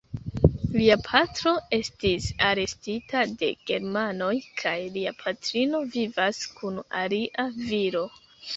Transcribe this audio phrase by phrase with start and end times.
[0.75, 4.31] Lia patro estis arestita de Germanoj
[4.65, 8.07] kaj lia patrino vivas kun alia viro.